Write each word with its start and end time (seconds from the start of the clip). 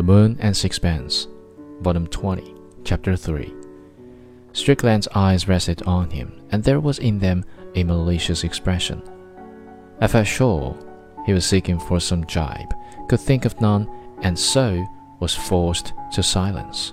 Moon 0.00 0.36
and 0.38 0.56
Sixpence, 0.56 1.26
Volume 1.80 2.06
20, 2.06 2.54
Chapter 2.84 3.16
3. 3.16 3.52
Strickland's 4.52 5.08
eyes 5.16 5.48
rested 5.48 5.82
on 5.82 6.08
him, 6.08 6.40
and 6.52 6.62
there 6.62 6.78
was 6.78 7.00
in 7.00 7.18
them 7.18 7.44
a 7.74 7.82
malicious 7.82 8.44
expression. 8.44 9.02
I 10.00 10.06
felt 10.06 10.28
sure 10.28 10.78
he 11.26 11.32
was 11.32 11.44
seeking 11.44 11.80
for 11.80 11.98
some 11.98 12.24
jibe, 12.26 12.72
could 13.08 13.20
think 13.20 13.44
of 13.44 13.60
none, 13.60 13.88
and 14.22 14.38
so 14.38 14.86
was 15.20 15.34
forced 15.34 15.92
to 16.12 16.22
silence. 16.22 16.92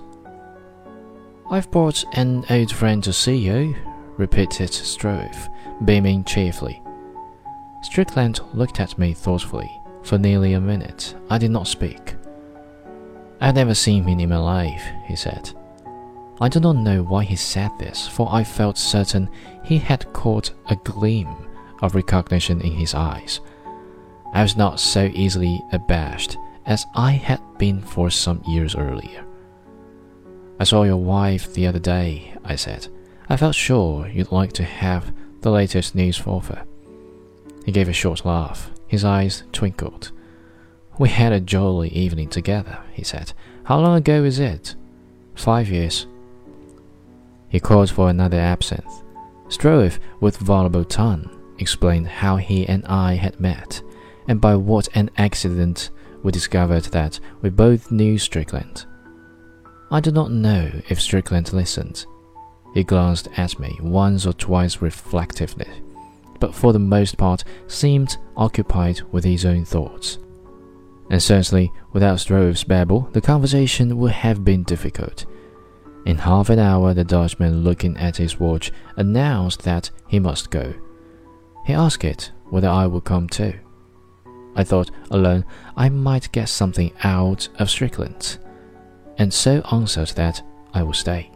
I've 1.50 1.70
brought 1.70 2.04
an 2.14 2.44
old 2.50 2.72
friend 2.72 3.04
to 3.04 3.12
see 3.12 3.36
you, 3.36 3.76
repeated 4.16 4.70
Stroeve, 4.70 5.48
beaming 5.84 6.24
cheerfully. 6.24 6.82
Strickland 7.82 8.40
looked 8.52 8.80
at 8.80 8.98
me 8.98 9.14
thoughtfully. 9.14 9.70
For 10.02 10.16
nearly 10.16 10.54
a 10.54 10.60
minute, 10.60 11.14
I 11.28 11.38
did 11.38 11.50
not 11.50 11.66
speak. 11.66 12.14
I 13.40 13.46
had 13.46 13.54
never 13.54 13.74
seen 13.74 14.04
him 14.04 14.20
in 14.20 14.28
my 14.28 14.36
life, 14.36 14.84
he 15.06 15.16
said. 15.16 15.50
I 16.40 16.48
do 16.48 16.60
not 16.60 16.76
know 16.76 17.02
why 17.02 17.24
he 17.24 17.36
said 17.36 17.70
this, 17.78 18.06
for 18.06 18.28
I 18.30 18.44
felt 18.44 18.78
certain 18.78 19.28
he 19.64 19.78
had 19.78 20.12
caught 20.12 20.52
a 20.68 20.76
gleam 20.76 21.28
of 21.82 21.94
recognition 21.94 22.60
in 22.60 22.72
his 22.72 22.94
eyes. 22.94 23.40
I 24.32 24.42
was 24.42 24.56
not 24.56 24.80
so 24.80 25.10
easily 25.14 25.60
abashed 25.72 26.36
as 26.66 26.86
I 26.94 27.12
had 27.12 27.40
been 27.58 27.80
for 27.82 28.10
some 28.10 28.42
years 28.46 28.74
earlier. 28.74 29.24
I 30.58 30.64
saw 30.64 30.82
your 30.82 30.98
wife 30.98 31.52
the 31.52 31.66
other 31.66 31.78
day, 31.78 32.34
I 32.44 32.56
said. 32.56 32.88
I 33.28 33.36
felt 33.36 33.54
sure 33.54 34.06
you'd 34.08 34.32
like 34.32 34.52
to 34.54 34.64
have 34.64 35.12
the 35.40 35.50
latest 35.50 35.94
news 35.94 36.16
for 36.16 36.40
her. 36.42 36.64
He 37.64 37.72
gave 37.72 37.88
a 37.88 37.92
short 37.92 38.24
laugh. 38.26 38.70
His 38.86 39.04
eyes 39.04 39.44
twinkled. 39.52 40.12
We 41.00 41.08
had 41.08 41.32
a 41.32 41.40
jolly 41.40 41.88
evening 41.88 42.28
together, 42.28 42.78
he 42.92 43.04
said. 43.04 43.32
How 43.64 43.80
long 43.80 43.96
ago 43.96 44.22
is 44.22 44.38
it? 44.38 44.74
Five 45.34 45.70
years. 45.70 46.06
He 47.48 47.58
called 47.58 47.90
for 47.90 48.10
another 48.10 48.38
absinthe. 48.38 49.02
Stroeve, 49.48 49.98
with 50.20 50.36
voluble 50.36 50.84
tongue, 50.84 51.30
explained 51.58 52.06
how 52.06 52.36
he 52.36 52.68
and 52.68 52.84
I 52.84 53.14
had 53.14 53.40
met, 53.40 53.80
and 54.28 54.42
by 54.42 54.56
what 54.56 54.94
an 54.94 55.08
accident 55.16 55.88
we 56.22 56.32
discovered 56.32 56.84
that 56.92 57.18
we 57.40 57.48
both 57.48 57.90
knew 57.90 58.18
Strickland. 58.18 58.84
I 59.90 60.00
do 60.00 60.10
not 60.10 60.30
know 60.30 60.70
if 60.90 61.00
Strickland 61.00 61.54
listened. 61.54 62.04
He 62.74 62.84
glanced 62.84 63.28
at 63.38 63.58
me 63.58 63.74
once 63.80 64.26
or 64.26 64.34
twice 64.34 64.82
reflectively 64.82 65.72
but 66.40 66.54
for 66.54 66.72
the 66.72 66.78
most 66.78 67.18
part 67.18 67.44
seemed 67.68 68.16
occupied 68.36 69.02
with 69.12 69.22
his 69.24 69.44
own 69.44 69.64
thoughts. 69.64 70.18
And 71.10 71.22
certainly, 71.22 71.72
without 71.92 72.20
Stroeve's 72.20 72.64
babble, 72.64 73.08
the 73.12 73.20
conversation 73.20 73.98
would 73.98 74.12
have 74.12 74.44
been 74.44 74.62
difficult. 74.62 75.26
In 76.06 76.16
half 76.16 76.48
an 76.48 76.58
hour, 76.58 76.94
the 76.94 77.04
Dutchman, 77.04 77.62
looking 77.62 77.96
at 77.98 78.16
his 78.16 78.40
watch, 78.40 78.72
announced 78.96 79.62
that 79.64 79.90
he 80.08 80.18
must 80.18 80.50
go. 80.50 80.72
He 81.66 81.74
asked 81.74 82.04
it 82.04 82.32
whether 82.48 82.68
I 82.68 82.86
would 82.86 83.04
come 83.04 83.28
too. 83.28 83.54
I 84.54 84.64
thought 84.64 84.90
alone 85.10 85.44
I 85.76 85.88
might 85.88 86.32
get 86.32 86.48
something 86.48 86.92
out 87.04 87.48
of 87.58 87.70
Strickland, 87.70 88.38
and 89.18 89.32
so 89.32 89.60
answered 89.72 90.08
that 90.10 90.42
I 90.72 90.82
would 90.82 90.96
stay. 90.96 91.30